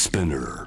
[0.00, 0.66] Spinner.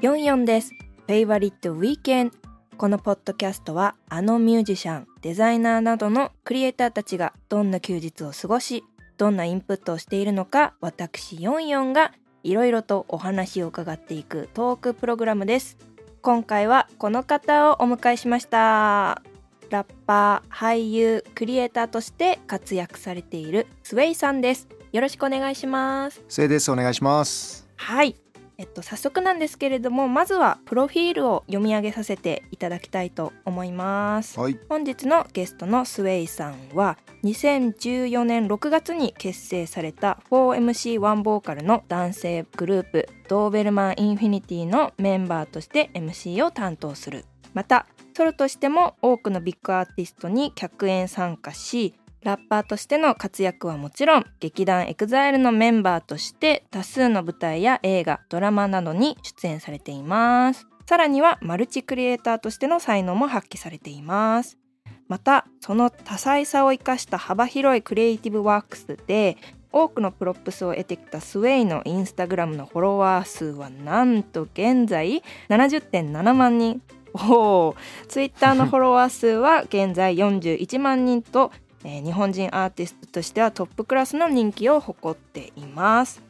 [0.00, 0.70] 44です。
[0.70, 2.30] フェイバリットウィーケン
[2.76, 8.84] このポッドキャストはあのミュージシャン、デザイナーなどのクリエイターたちがどんな休日を過ごし、
[9.18, 12.12] どんなインプットをしているのか私44が
[12.44, 15.78] いろいろとお話を伺っていくトークプログラムです。
[16.22, 19.35] 今回はこの方をお迎えしました。
[19.70, 24.68] ラッパー、俳優、クリエイターとして活躍されているスウェイさんです。
[24.92, 26.22] よろしくお願いします。
[26.28, 28.16] せいですお願いしますはい。
[28.58, 60.66] えっと、早速なんですけれどもまずはプロフィールを読み上げさせていただきたいと思いますはい本日のゲストのスウェイさんは2014年6月に結成された 4MC1 ボーカルの男性グループドーベルマン・インフィニティのメンバーとして MC を担当するまたソロとしても多くのビッグアーティストに客演参加しラッパーとしての活躍はもちろん劇団 EXILE のメンバーとして多数の舞台や映画ドラマなどに出演されています。
[60.86, 64.56] さらにはマルチクリエイターとしての才能も発揮されています。
[65.08, 69.36] またその多彩さを生かした幅広いクリエイティブワークスで
[69.72, 76.80] 多くのプロップスを得てきた SWAY のインスタグラムのフォロワー数はなんと現在70.7万人。
[77.16, 77.76] おー。
[78.08, 81.52] ツイッターのフォロワー数は現在41万人と
[81.84, 86.22] えー日本人アーティストとしてはトップクラスの人気を誇っています。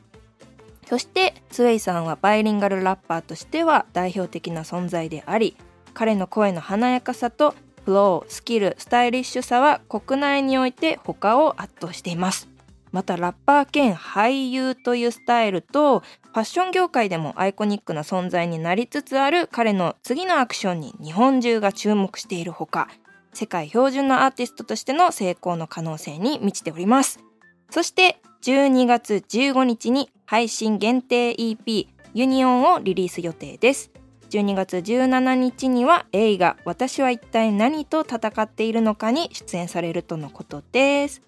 [0.87, 5.57] そしてスウェイさんはバイリンガルラッパーとしては代表的な存在であり
[5.95, 12.56] 彼の声の華やかさとフロースキルスタイリッシュさは国内において他を圧倒しています。
[12.97, 22.89] またラッパー兼俳優というスタイルとファッション業界でもアイコニックな存在になりつつある彼の次のアクションに日本中が注目しているほか
[23.35, 27.21] 世界標準のアーティストとしての成功の可能性に満ちております。
[27.69, 33.91] そして12月15日に配信限定 EP ユニオンをリリース予定です。
[34.31, 41.26] 12月17日には映画「私は一体何と戦っているのか」に出演されるとのことです。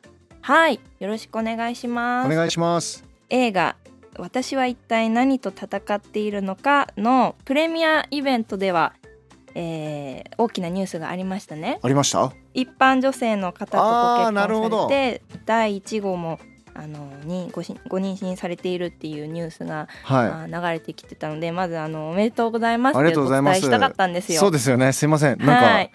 [0.48, 0.80] はい。
[0.98, 2.32] よろしくお願いします。
[2.32, 3.04] お願いします。
[3.28, 3.76] 映画
[4.16, 8.94] 「私は一体何と戦っているのか」のプレミアイベントでは、
[9.54, 11.78] えー大きなニュースがありましたね。
[11.82, 12.32] ありました？
[12.54, 16.40] 一般女性の方とご結婚されて第1号も
[16.72, 22.98] あのにごしご妊娠されているっていうニュースが、はあー流れてきてたのでまずあのおめでとうございます。
[22.98, 24.36] ってお伝えしたかったんですよ。
[24.36, 24.94] いそうですよね。
[24.94, 25.36] すいません。
[25.36, 25.90] なんか、はい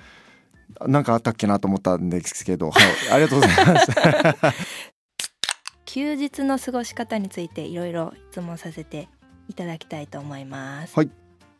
[0.87, 2.83] なんかあったっけなと思ったんですけどはい。
[3.11, 3.91] ありがとうございます。
[5.85, 9.09] 休日の過ごし方についていろいろ質問させて
[9.47, 10.95] いただきたいと思います。
[10.95, 11.09] はい。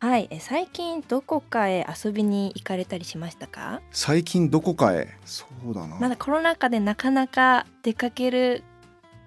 [0.00, 3.80] はい、え最近どこかへ遊びに行かれたりしましたか？
[3.90, 5.16] 最近どこかへ？
[5.24, 8.64] そうだな、まだコロナ禍でなかなか出かける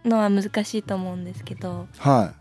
[0.06, 2.34] のは難しいと思うんですけど、は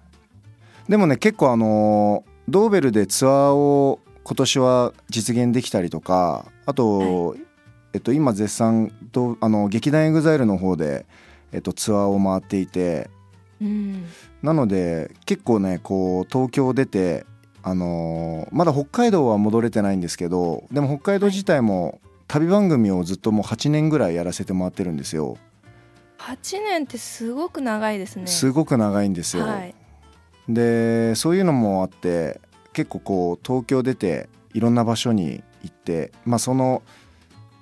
[0.88, 0.90] い。
[0.90, 7.36] でもね結構あのードーベルでツアーを今年は実現できたりとかあと、
[7.92, 11.06] えっと今絶賛とあの劇団エグザイルの方で、
[11.52, 13.08] えっと、ツアーを回っていて
[13.60, 14.04] うん、
[14.42, 17.24] なので結構ねこう東京出て
[17.62, 25.38] あのーまだ北海道は戻れてないんですけどでも北海道自体も旅番組をずっともう8年ぐらいやらせてもらってるんですよ。
[26.18, 28.26] 8年ってすごく長いですね。
[28.26, 29.44] すごく長いんですよ。
[29.44, 29.74] はい。
[30.48, 32.40] でそういうのもあって
[32.76, 36.82] 結構こう東京出ていろんな場所に行ってまあその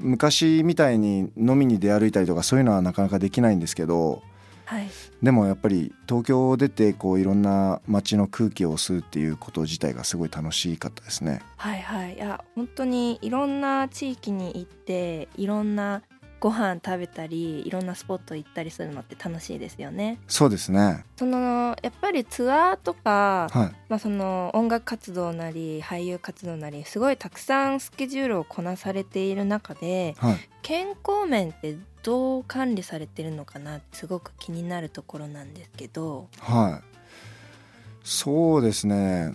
[0.00, 4.24] 昔みたいに飲みに出歩いたりとかそういうのはなかなかできないんですけど
[4.64, 4.88] はい。
[5.22, 11.42] でもやっぱり東京を出てこういろんな街の空気を吸うっていうこと自体がすごい楽しかったですね。
[11.56, 16.02] はいはいいや本当にいろんな地域に行っていろんな
[16.44, 20.18] ご飯食べたりいろんなスポット行ったりするのって楽しいですよね。
[20.28, 21.06] そうですね。
[21.16, 23.76] そのやっぱりツアーとか、はい。
[23.88, 30.36] まあ、その音楽活動なり俳優活動なりすごいたくさんスケジュールをこなされている中ではい。
[30.60, 36.28] 健康面ってどう管理されてるのかなってすごく気になるところなんですけど。
[36.40, 38.06] はい。
[38.06, 39.32] そうですね。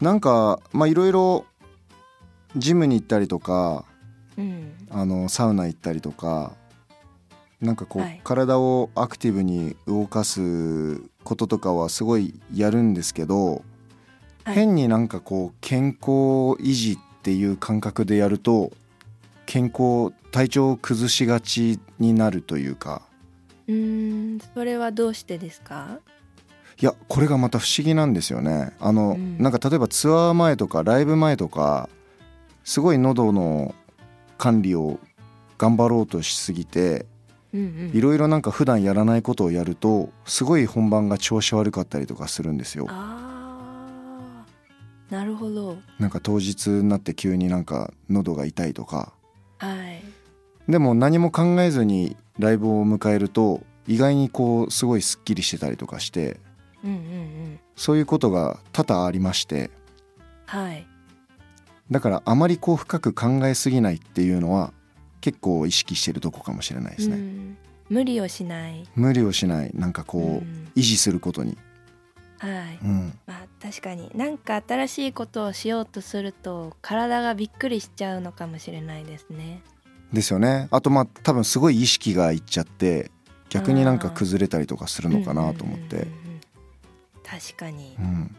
[0.00, 1.46] なんかまあいろいろ
[2.56, 3.84] ジムに行ったりとか
[4.38, 6.52] うん、あのサウナ行ったりとか
[7.60, 8.20] なんかこう、はい。
[8.24, 13.62] 体をアクティブに動かすこととかはすごいやるんですけど、
[14.44, 14.54] はい。
[14.54, 16.10] 変になんかこう健康
[16.60, 18.72] 維持っていう感覚でやると
[19.46, 23.02] 健康体調を崩しがちになるというか。
[23.68, 26.00] うーんそれはどうしてですか？
[26.80, 28.72] いやこれがまた不思議なんですよね。
[28.80, 29.38] あの、うん。
[29.38, 31.88] なんか例えばツアー前とかライブ前とか
[32.64, 33.76] すごい喉の
[34.42, 34.98] 管理を
[35.56, 37.06] 頑張ろうとしすぎて
[37.54, 42.86] いろいろなんか普段やらないことをやるとすごい本番が調子悪かったりとかするんですよ。
[42.88, 45.76] あーなるほど。
[46.00, 49.12] なんか当日になって急になんか喉が痛いとか。
[49.58, 50.02] はい。
[50.68, 56.40] でも何も考えずにライブを迎えると意外にこうすごいスッキリしてたりとかして
[56.82, 57.60] うんうんうん。
[57.76, 59.70] そういうことが多々ありまして。
[60.46, 60.84] はい
[61.92, 64.72] だからあまりこう深く考えすぎないっていうのは
[65.20, 67.56] 結構意識してるとこかもしれないですね、うん。
[67.88, 68.88] 無理をしない。
[68.96, 69.70] 無理をしない。
[69.74, 70.72] なんかこう、うん。
[70.74, 71.56] 維持することに、
[72.38, 72.78] はい。
[72.82, 79.62] うん、まあ確かになんか新しいことをしようとすると体がびっくりしちゃうのかもしれないですね。
[80.12, 80.68] ですよね。
[80.70, 83.10] あとまあ多分すごい意識がいっちゃって
[83.48, 85.96] 逆になんか崩れたりとかするのかなと思って。
[85.96, 86.22] うんうんうんうん
[87.24, 87.96] 確かに。
[87.98, 88.36] うん。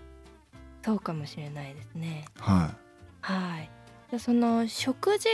[0.86, 2.26] そうかもしれないですね。
[2.38, 2.76] は
[3.24, 3.70] はい。
[4.12, 5.30] じゃあその食事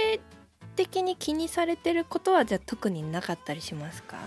[0.75, 4.17] 的に気にされてることはじゃあ特になかったりしますか？
[4.17, 4.19] い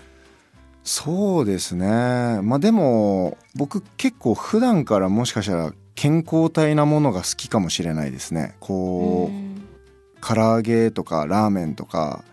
[0.83, 2.41] そうですね。
[2.41, 8.55] まあでも僕結構普段からもしかしたら健康体なものが好きかもしれないですね。
[8.59, 9.61] こう、ん。
[10.21, 12.23] 唐揚げとかラーメンとか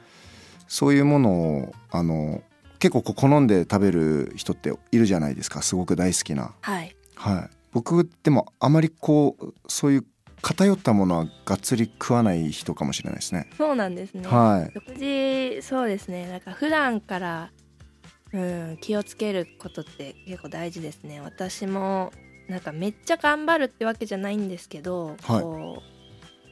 [0.68, 2.42] そういうものをあの
[2.78, 5.62] 結構こう好んで食べる人っているじゃないですか。
[5.62, 6.54] すごく大好きな。
[6.60, 6.96] はい。
[7.14, 7.56] はい。
[7.72, 10.04] 僕でもあまりこうそういう
[10.42, 13.48] 偏ったものはがっつり食わない人かもしれないですね。
[13.56, 14.26] そうなんですね。
[14.26, 14.72] はい。
[14.74, 16.28] 食事そうですね。
[16.28, 17.50] なんか普段から
[18.32, 21.20] うん気をつけることって結構大事ですね。
[21.20, 22.12] 私も
[22.48, 25.42] なんかめっちゃ頑張るってわけじゃないんですけど、はい。
[25.42, 25.82] こ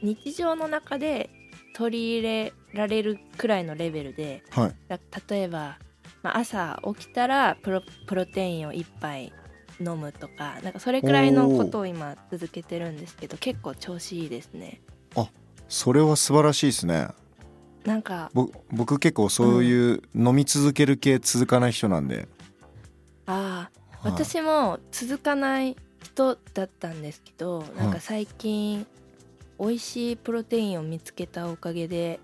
[0.03, 1.29] う日常の中で
[1.73, 4.75] 取り入れられるくらいのレベルではい。
[4.87, 4.99] だ
[5.29, 5.77] 例えば、
[6.23, 9.33] まあ、朝起きたらプロプロテインを1杯
[9.79, 14.81] 飲むとかなんかそれくらいのことを今続けてるんですけど結構調子いいですね。
[15.69, 17.09] それは素晴らしいですね。
[17.85, 22.27] なんかぼ僕結構そういう飲み続ける系続かない人なんで、
[23.27, 23.69] あ
[24.01, 24.11] あはい。
[24.11, 27.93] 私も続かない人だったんですけど、なんはい。
[27.93, 28.85] か最近
[29.59, 32.19] 美味しいプロテインを見つけたおかげで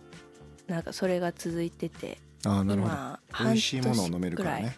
[0.67, 2.93] なんかそれが続いててああなるほど。
[2.93, 4.77] 今美味しいものを飲めるからね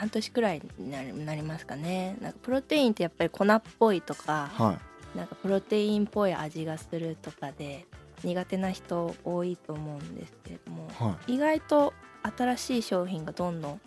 [0.00, 2.16] 半年くらいになりますかね。
[2.22, 4.78] なんかプロテインってやっぱり粉っぽいとかは
[5.14, 5.18] い。
[5.18, 7.84] なんかプロテインっぽい味がするとかで
[8.24, 11.92] 苦手な人多いと思うんですけれどもは意外と
[12.36, 13.80] 新しい商品がどんどん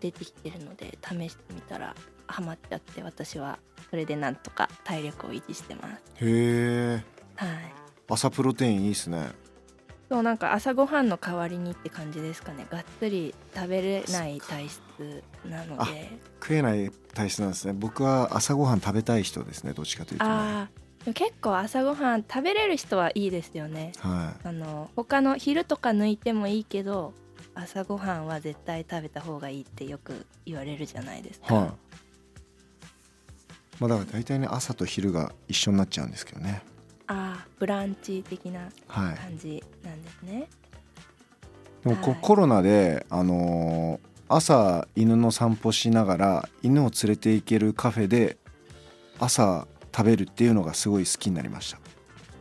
[0.00, 1.94] 出てきてるので試してみたら
[2.26, 3.58] ハマっちゃって私は
[3.90, 5.82] それでなんとか体力を維持してま
[6.18, 6.24] す。
[6.24, 7.04] いへえ
[7.36, 7.48] はい。
[8.08, 9.30] 朝プロテインいいっすね
[10.12, 12.66] そうなんか朝ごはんの代わりにって感じですかね。
[12.68, 14.82] がっつり食べれない体質
[15.48, 16.10] なので。
[16.38, 17.72] 食えない体質なんですね。
[17.72, 19.72] 僕は朝ごはん食べたい人ですね。
[19.72, 20.30] どっちかというとね。
[20.30, 20.68] あ
[21.14, 23.92] 結構朝ごはん食べれる人はいいですよね。
[24.00, 27.14] はあの他の昼とか抜いてもいいけど
[27.54, 31.68] 朝ごはんは絶対食べた方がいいってよく言われるじゃないですか、いはい。
[33.80, 36.62] まあだから大体ね朝と昼が一緒になっちゃうんですけどね
[37.12, 39.14] ああブランチ的なはい。
[39.16, 40.48] 感じなんですね。
[41.84, 42.20] でもこはい。
[42.22, 48.38] コロナであのー朝犬の散歩しながら犬を連れて行けるカフェで
[49.20, 51.76] 朝食べるっていうのがすごい好きになりました。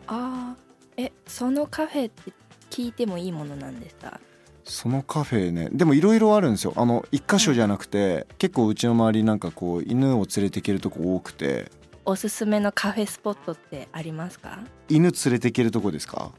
[0.07, 0.57] ああ
[0.95, 2.31] えそのカフェって
[2.69, 4.21] 聞いてもいいものなんですか？
[4.63, 6.71] そのカフェねでもいろいろあるんですよ。
[6.77, 11.69] あの一箇所じゃなくて、結構うちの周りなんかこう犬を連れて行けるとこ多くて
[12.11, 14.59] おすすめのカフェスポットってありますか？
[14.89, 16.33] 犬連れて行けるとこですか？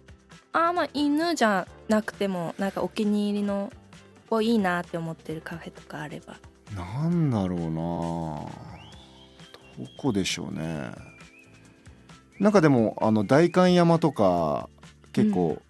[0.52, 3.72] あーまあ犬じゃなくてもなんかお気に入りの
[4.28, 6.36] ここいいなって思ってるカフェとかあれば。
[6.76, 7.72] なんだろうな。
[9.78, 10.90] どこでしょうね。
[12.38, 14.68] なんかでもあの代官山とか
[15.14, 15.62] 結構、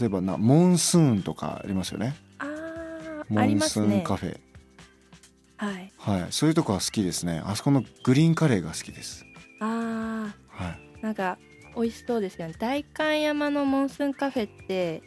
[0.00, 2.16] 例えばなモンスーンとかありますよね。
[3.28, 4.40] モンスーンカフェ、
[5.58, 5.92] はい。
[5.98, 6.26] はい。
[6.30, 7.42] そういうとこは好きですね。
[7.44, 9.25] あそこのグリーンカレーが好きです
[9.60, 10.80] あはい。
[11.00, 11.38] ーなんか
[11.76, 12.54] 美味しそうですよね。
[12.58, 15.02] 代官山のモンスーンカフェって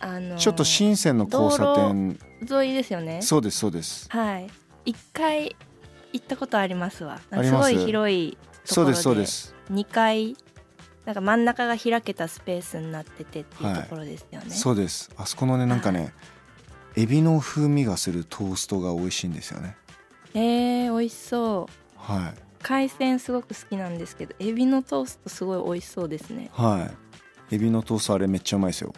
[0.00, 2.18] あのちょっと深センの交差点。
[2.48, 3.20] 沿いですよね。
[3.22, 4.08] そうですそうです。
[4.10, 4.48] はい。
[4.84, 5.56] 一回
[6.12, 7.18] 行ったことありますわ。
[7.18, 7.44] す。
[7.44, 8.92] すごい広いとそうで。
[8.92, 9.54] ころですそうです。
[9.70, 10.36] 2階
[11.08, 15.10] なんか真ん中が開けたスペースになっててっていうところですよね、そうです。
[15.16, 16.12] あそこのねなんかね
[16.96, 19.74] エビの風味がするトーストが美味しいんですよね。
[20.34, 22.12] えー、美味しそう。
[22.12, 26.50] はい海鮮すごく好きなんですけどエビのトーストすごい美味しそうですね。
[26.52, 26.90] は
[27.50, 27.54] い。
[27.54, 28.92] エビのトーストあれめっちゃうまいですよ。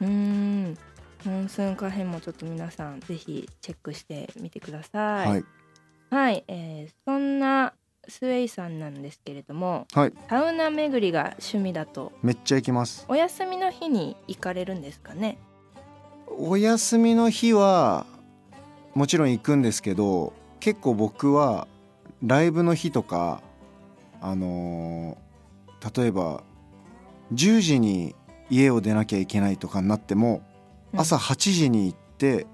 [0.00, 0.78] うーん。
[1.24, 5.28] モンスーンカフェもちょっと皆さんぜひチェックしてみてください。
[5.28, 5.44] はい。
[6.10, 7.72] はい、えーそんな
[8.08, 10.12] スウェイさんなんですけれどもはい。
[10.28, 12.12] サウナ巡りが趣味だと。
[12.22, 13.04] めっちゃ行きます。
[13.08, 15.38] お休みの日に行かれるんですかね？
[16.26, 18.06] お休みの日は
[18.94, 21.68] もちろん行くんですけど結構僕は
[22.22, 23.42] ライブの日とか
[24.20, 25.22] あのー
[25.98, 26.44] 例えば
[27.34, 28.14] 10時に
[28.48, 30.42] 家を出なきゃいけないとかになっても
[30.92, 31.00] うん。
[31.00, 32.46] 朝8時に行って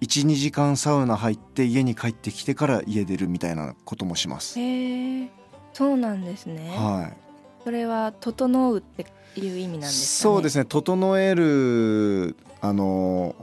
[0.00, 4.58] 12時間サウナ入って家に帰ってきてから家出るみたいなこともします。
[4.58, 5.28] へえ
[5.74, 7.16] そうなんですね、はい。
[7.64, 9.06] それは整うって
[9.36, 10.34] いう意味なんですかね？
[10.34, 10.64] そうですね。
[10.64, 13.34] 整えるあの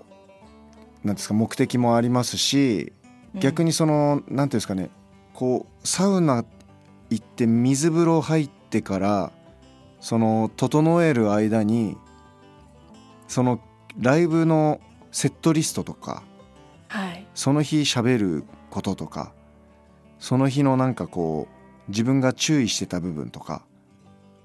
[1.04, 2.94] なんですか目的もありますし
[3.40, 4.90] 逆ににその、なんていうんですかね
[5.34, 6.44] こうサウナ
[7.10, 9.32] 行って水風呂入ってから
[10.00, 11.96] その整える間に
[13.28, 13.60] その
[14.00, 14.80] ライブの
[15.12, 16.24] セットリストとか
[16.88, 17.28] はい。
[17.36, 19.32] その日喋ることとか
[20.20, 21.48] その日のなんかこ
[21.88, 23.64] う自分が注意してた部分とか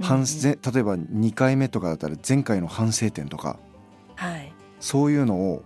[0.00, 3.58] 反例えば2回目とかだったら前回の反省点とか
[4.16, 4.52] はい。
[4.80, 5.62] そういうのを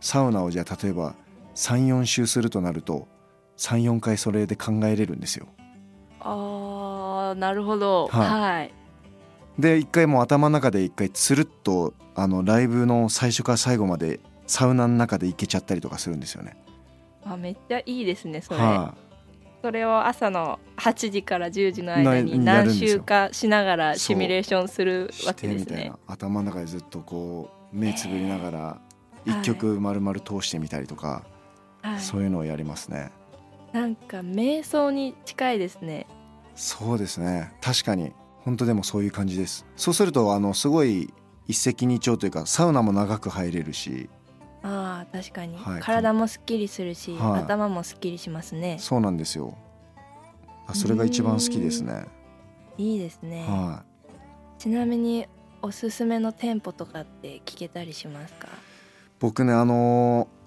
[0.00, 1.14] サウナをじゃあ例えば
[1.54, 3.08] 34周するとなると
[3.56, 5.46] 34回それで考えれるんですよ。
[6.20, 8.08] あーなるほど。
[8.08, 8.28] はい。
[8.28, 8.74] はい。
[9.58, 16.56] で一回もう頭の中で一回つるっとあのライブの最初から最後までサウナの中で行けちゃったりとかするんですよね。
[17.24, 18.94] あめっちゃいいですねそれ、は
[19.62, 25.88] それを朝の8時から10時の間に何んですよ週かしながらシミュレーションするい、わけですね。
[25.88, 25.98] な。
[26.06, 28.80] 頭の中でずっとこう目つぶりながら
[29.26, 29.40] えー。
[29.40, 31.24] 一曲丸々通してみたりとか、
[31.84, 32.00] はい。
[32.00, 33.12] そういうのをやりますね。
[33.72, 36.06] なんか瞑想に近いですね。
[36.54, 37.52] そうですね。
[37.60, 38.12] 確かに。
[38.40, 39.66] 本当でもそういう感じです。
[39.76, 41.12] そうするとあのすごい
[41.46, 44.08] 一石二鳥というかサウナも長く入れるし。
[44.62, 45.80] あー確かに、はい。
[45.80, 47.42] 体もすっきりするし、はい。
[47.42, 48.78] 頭もすっきりしますね。
[48.80, 49.56] そうなんですよ。
[50.66, 52.06] あそれが一番好きですね。
[52.78, 53.84] いいですね、は
[54.58, 55.28] ちなみに
[55.62, 58.48] おすすめの店舗とかって聞けたりしますか？
[58.48, 58.50] い
[59.20, 60.43] 僕ねあのー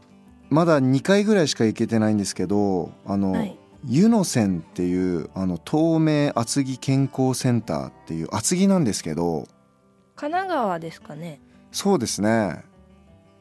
[0.50, 3.58] まだ2回ぐらいしか行けてないんですけどあの、はい。
[3.86, 9.48] 湯の線っていうあの透明厚木健康センターっていう厚木なんですけど
[10.16, 11.40] 神奈川ですかね。
[11.72, 12.64] そうですね。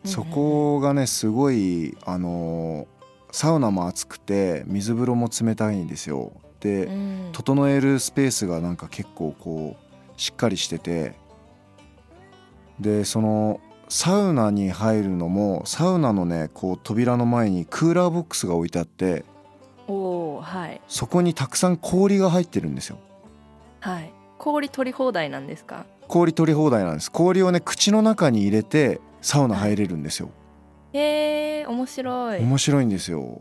[0.05, 2.97] そこがねすごいあのー
[3.33, 6.33] サウナも熱くて水風呂も冷たいんですよ。
[6.61, 7.29] で、うん。
[7.33, 11.15] 整えるスペースがなんか結構こうしっかりしてて。
[12.81, 19.25] でそのサウナに入るのもサウナのねこう扉の前にクーラーボックスが置いてあって
[19.87, 20.81] おおはい。
[20.89, 22.99] そこにたくさん氷が入ってるんですよ。
[23.81, 24.13] はい。
[24.39, 25.87] 氷取り放題なんですか？
[26.09, 27.11] 氷取り放題なんです。
[27.11, 30.31] 氷をね口の中に入れてサウナ入れるんですよ。
[30.93, 32.41] へえ面白い。
[32.41, 33.41] 面白いんですよ。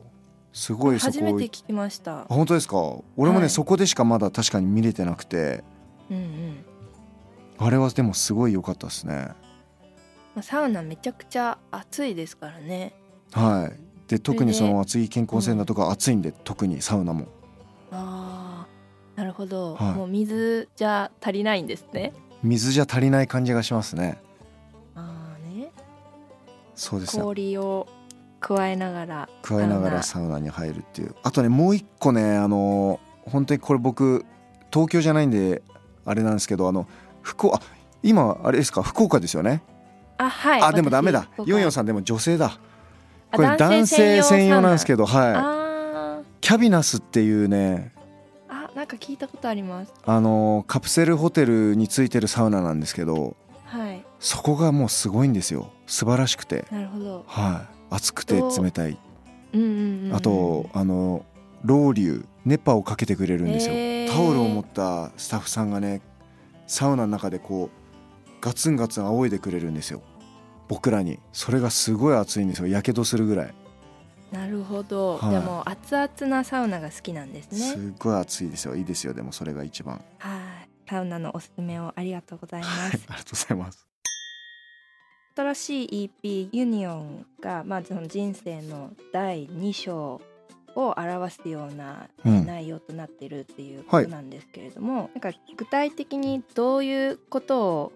[0.54, 2.22] すごいそこ初めて聞きました。
[2.22, 2.78] あ本当ですか？
[3.18, 3.50] 俺もね、はい。
[3.50, 5.64] そこでしかまだ確かに見れてなくて。
[6.10, 6.66] うんうん。
[7.58, 9.30] あれはでもすごい良かったですね
[10.36, 12.94] まあサウナめちゃくちゃ暑いですからね。
[13.32, 13.80] はい。
[14.08, 17.26] で特にその厚い健康センターとか暑いんで、特にサウナも。
[17.92, 19.94] あーなるほど、はい。
[19.94, 22.14] もう水じゃ足りないんですね。
[22.44, 24.22] 水じゃ足りない感じがしますね。
[24.94, 25.72] ああね。
[26.76, 27.88] そうですね氷を
[28.42, 31.16] 加えながら加えながらササウナに入るっていう。
[31.24, 34.26] あとねもう一個ねあの本当にこれ僕
[34.72, 35.64] 東京じゃないんで
[36.04, 36.88] あれなんですけどあの
[37.24, 37.62] 福岡あ
[38.04, 38.84] 今あれですか？
[38.84, 39.64] 福岡ですよね、
[40.18, 40.62] あはい。
[40.62, 41.28] あでもダメだ。
[41.46, 42.58] ヨンヨンさんでも女性だ。
[43.32, 45.34] あこれ男性専用なんですけどどはい。
[45.36, 49.94] あキャビナスっていうねーあなんか聞いたことあります。
[50.06, 54.06] あのカプセルホテルについてるサウナなんですけどはい。
[54.20, 55.72] そこがもうすごいんですよ。
[55.88, 56.66] 素晴らしくて。
[56.72, 57.26] なるほど。
[57.28, 57.94] はい。
[57.96, 58.98] 熱くて冷たい。
[59.54, 60.16] うんうん。
[60.16, 61.26] あとあの
[61.64, 64.12] ロウリュ熱波をかけてくれるんですよ、へー。
[64.14, 66.02] タオルを持ったスタッフさんがね
[66.68, 67.85] サウナの中でこう
[68.46, 70.04] ガツンガツン仰いでくれるんですよ。
[70.68, 71.18] 僕らに。
[71.34, 72.68] それがすごい熱いんですよ。
[72.68, 73.54] やけどするぐらい。
[74.32, 75.32] なるほど、はい。
[75.32, 78.76] でも熱々なサウナが好きなんですすねっごい熱いですよ。
[78.76, 79.16] いいですよ。
[79.16, 80.00] でもそれが一番。
[80.20, 80.70] はい。
[80.88, 82.90] サウナのおすすめをありがとうございまはい。
[82.90, 83.88] ありすがとうございます。
[85.36, 90.22] 新しい EP「ユニオンが」まあ、その人生の第2章
[90.76, 92.46] を表すようなうん。
[92.46, 97.94] 内容となってるっていうことなんですけれども、なんか具体的にどういうことを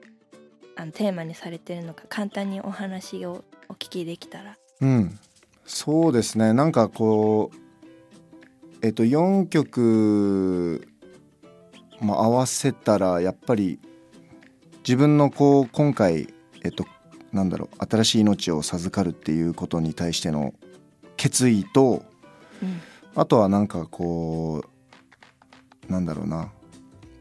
[0.80, 4.58] あのテーマにされてるのか簡単にお話をお聞きできたら。
[4.80, 5.20] うん。
[5.66, 6.54] そうですね。
[6.54, 7.58] なんかこう
[8.82, 10.88] えっと4曲、
[12.00, 13.78] まあ、合わせたらやっぱり
[14.78, 16.34] 自分のこう今回
[16.64, 16.86] えっと
[17.34, 20.54] なんだろう新しい命を授かるっていうことに対しての
[21.18, 22.06] 決意と
[22.64, 22.82] うん。
[23.16, 24.64] あとはなんかこ
[25.90, 26.54] うなんだろうな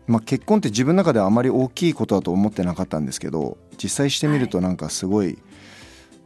[0.09, 5.39] まあ、結婚って自分の中ではあまり大きいことだと思ってなかったんですけど実際してみるとなんかすごい、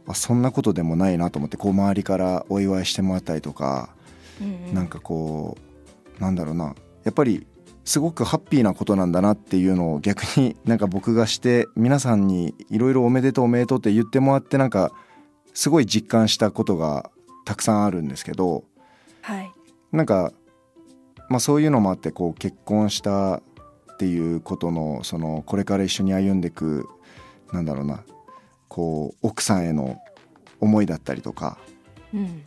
[0.07, 3.89] あそんなことでもないなと思ってこう周りからお祝いしてもらったりとか、
[4.41, 4.73] うんうん。
[4.73, 5.57] なんかこ
[6.19, 6.75] うなんだろうな。
[7.03, 7.45] やっぱり
[7.83, 14.91] すごくハッピーなことなんだなっていうのを逆に なんか僕がして皆さんにいろいろおめでとうおめでとうって言ってもらってなんか
[15.53, 17.11] すごい実感したことが
[17.45, 18.63] たくさんあるんですけど
[19.21, 19.51] はい。
[19.91, 20.31] なんか、
[21.29, 23.41] まあ、そういうのもあってこう結婚した
[23.93, 26.87] っていうことのそのこれから一緒に歩んでいく
[27.51, 28.03] なんだろうな
[28.67, 29.99] こう奥さんへの
[30.59, 31.57] 思いだったりとか
[32.13, 32.43] うん。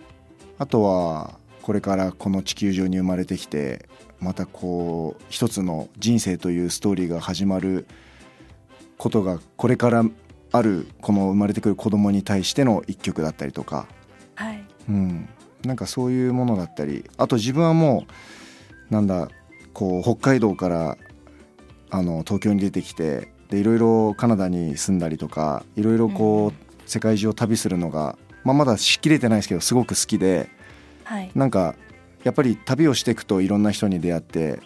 [0.59, 3.89] あとはこれからこの地球上に生まれてきて
[4.21, 7.87] またこう一つの人生というストーリーが始まる
[8.97, 10.05] ことがこれから
[10.53, 13.87] あるこの生まれてくる子供に対しての一曲だったりとか、
[14.37, 14.65] はい。
[14.89, 15.29] うん、
[15.65, 18.07] なんかそういうものだったりあと自分はも
[18.91, 19.29] うなんだ
[19.75, 20.97] こう北海道から
[21.91, 30.49] あの東京に出てきてでいろいろカナダに住んだりとかいろいろこう、世界中を旅するのが、まあ、まだしきれてないですけどすごく好きで
[31.05, 31.31] はい。
[31.35, 31.77] なんか
[32.25, 34.61] やっぱり旅をしていくといろんな人に出会って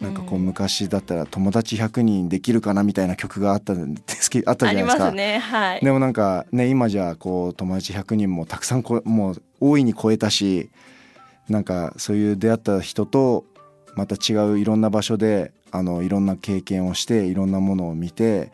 [0.00, 0.46] なんかこううん。
[0.46, 5.04] 昔だったら友達100人できるかなみたいな曲があったんですけ あったじゃないですか。
[5.04, 5.80] ますねはい。
[5.80, 10.70] でもなんかね今じゃこう友達100人もたくさんこもう大いに超えたし
[11.48, 13.44] なんかそういう出会った人と
[13.94, 18.52] また違ういろんな場所であのいろんな経験をしていろんなものを見て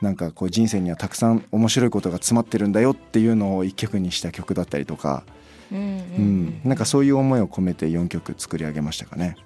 [0.00, 5.24] なんかこう人生にはたくさん面白いことが詰まってるんだよっていうのを一曲にした曲だったりとか、
[5.72, 9.36] うんうんうんなんかそういう思いを込めて4曲作り上げましたかね。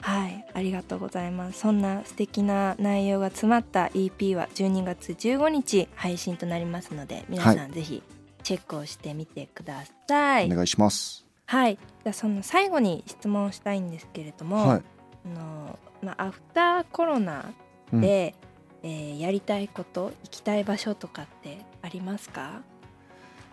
[0.00, 8.02] はいありがとうございますそんな素敵な内容が詰まった EP は12月15日配信となりますので皆さんぜひ
[8.44, 11.26] チェックをしてみてくださいお願いします。
[11.46, 14.82] はいじゃあその最後に質問したいんですけれども、はい。
[15.26, 17.52] あのまあ、アフターコロナ
[17.92, 18.34] で、
[18.82, 22.60] えーやりたいこと行きたい場所とかってありますか？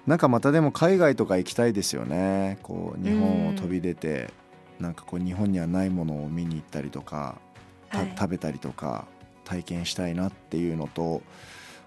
[0.05, 2.59] なんかまたでも海外とか行きたいですよね。
[2.61, 4.31] こう日本を飛び出て、
[4.79, 7.39] なんかこう日本にはないものを見に行ったりとか、
[7.89, 8.13] たはい。
[8.15, 9.07] 食べたりとか
[9.43, 11.23] 体験したいなっていうのと、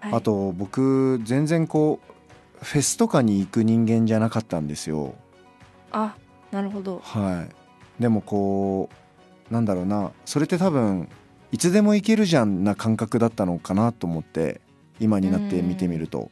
[0.01, 0.13] はい。
[0.15, 1.99] あと僕全然こ
[2.61, 5.13] うフェスとかに行く人間じゃなかったんですよ。
[5.91, 6.15] あ
[6.51, 6.99] なるほど。
[7.03, 8.01] はい。
[8.01, 8.95] でもこう
[9.49, 10.11] なんだろうな。
[10.25, 11.07] それって多分
[11.51, 14.61] いつでも行けるじゃんな感覚だったのかなと思って
[14.99, 16.31] 今になって見てみると、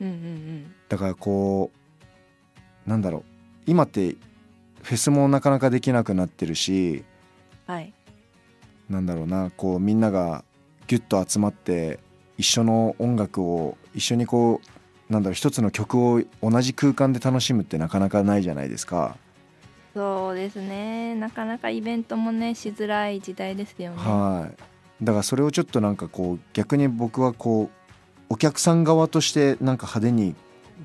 [0.00, 0.74] うんうんうん。
[0.88, 1.70] だからこ
[2.86, 3.24] うなんだろう。
[3.66, 4.16] 今って
[4.82, 7.04] フェスもなかなかできなくなってるし
[7.66, 7.92] はい。
[8.90, 9.50] なんだろうな。
[9.56, 10.44] こうみんなが
[10.88, 12.00] ギュッと集まって
[12.36, 14.60] 一緒の音楽を一緒にこ
[15.08, 19.16] うなんだろう一つの曲を同じ空間で楽しむってなかなかないじゃないですか。
[19.94, 21.14] そうですね。
[21.14, 23.96] なかなかイベントもねしづらい時代ですよね。
[23.96, 25.04] はい。
[25.04, 27.70] だからそれをちょっとなんかこう逆に僕はこう
[28.28, 30.34] お客さん側としてなんか派手に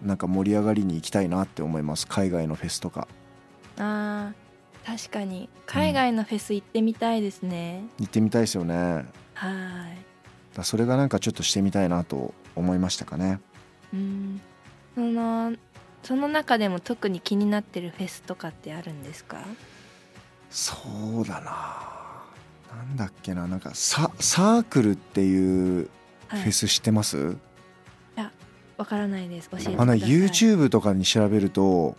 [0.04, 2.08] なんか盛り上がりに行きたいなって思います。
[2.08, 3.08] 海外のフェスとか。
[3.78, 4.48] あー
[4.88, 9.06] 確かに海外のフェス行ってみたいですね、行ってみたいですよね。
[9.34, 10.08] はい。
[10.58, 13.40] らそれがなんかちょっとしてみたいなと思いましたかね。
[13.94, 14.42] うん。
[14.96, 15.54] その
[16.04, 19.40] その中でも特に気になってるフェスとかってあるんですか？
[20.50, 20.76] そ
[21.22, 22.76] うだな。
[22.76, 25.90] なんだっけななんかササークルっていう
[26.28, 26.42] はい。
[26.42, 27.38] フェス知ってます、
[28.78, 29.50] わからないです。
[29.50, 29.82] 教えてください。
[29.82, 31.98] あの YouTube とかに調べると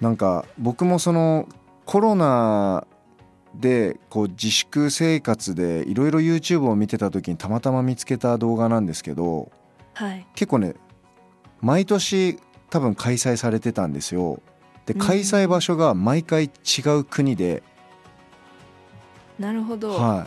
[0.00, 1.48] なんか僕もその
[1.84, 2.86] コロナ
[3.54, 9.52] でこう自粛生活でいろいろ YouTube を見てた時にたまたま見つけた動画なんですけど
[9.92, 10.26] はい。
[10.34, 10.74] 結構ね
[11.60, 12.38] 毎年
[12.74, 14.42] 多分開催されてたんですよ。
[14.84, 15.00] でうん。
[15.00, 16.50] 開催場所が毎回違
[16.98, 17.62] う国で、
[19.38, 20.26] なるほど、は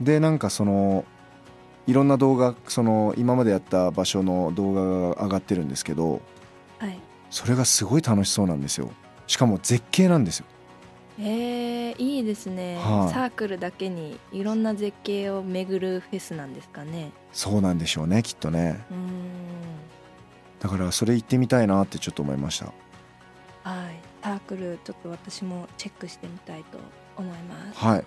[0.00, 1.04] い、でなんかその
[1.86, 6.22] いろんな動画その今までやった場所の動画が上がってるんですけど
[6.78, 6.98] はい。
[7.28, 8.90] それがすごい楽しそうなんですよ。
[9.26, 10.46] しかも絶景なんですよ。
[11.18, 13.12] えー、いいですね、はい。
[13.12, 17.12] サークルだけにいろんな絶景を巡るフェスなんですかね。
[17.30, 18.82] そうなんでしょうねきっとね。
[18.90, 19.00] うーん
[20.60, 22.66] だからそれ行ってみたいなってちょっと思いました。
[23.64, 23.94] はい。
[24.22, 26.78] サークルちょっと私もチェックしてみたいと
[27.16, 27.78] 思います。
[27.78, 28.04] はい。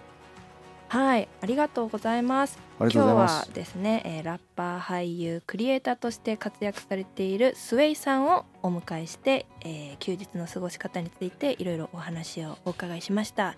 [0.87, 1.27] はい。
[1.41, 2.59] ありがとうございます。
[2.77, 13.47] ま今日はすですね、えーラッパー俳優クリエイターとして活躍されているスウェイさんをお迎えして、えー休日の過ごし方についていろいろお話をお伺いしました。
[13.47, 13.55] あ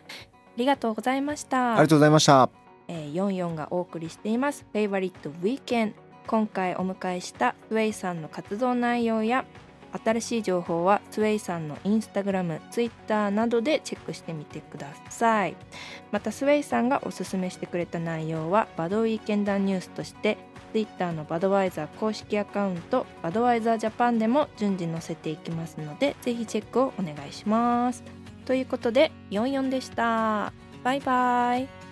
[0.56, 1.74] りがとうございました。
[1.74, 2.50] ありがとうございました。
[2.88, 5.96] えー、44がお送りしています「フェイバリット・ウィーケン
[6.28, 9.46] 今回お迎えしたスウェイさんの活動内容や
[10.04, 15.56] 新しい情報はスウェイさんのインスタグラムツイッターなどでチェックしてみてください。
[16.12, 20.38] またスウェイさんがおすすめしてくれた内容はバドウィーケンダーニュースとして
[20.74, 28.04] ツイッターのバドワイザー公式アカウントバドワイザージャパンでも順次載せていきますのでぜひチェックをお願いします。
[28.46, 30.52] ということで44でした。
[30.84, 31.85] バイバイ。